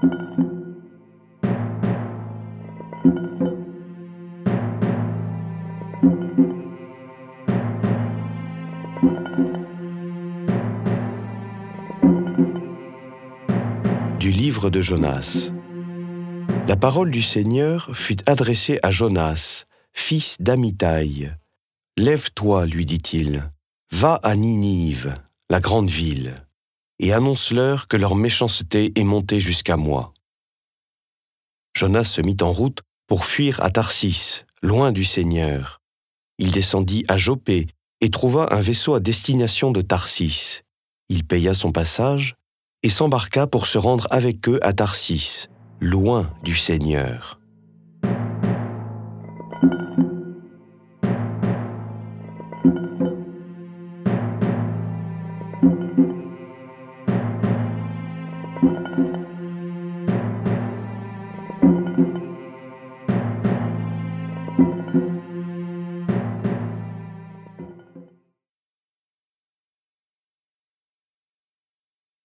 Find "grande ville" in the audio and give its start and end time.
25.58-26.46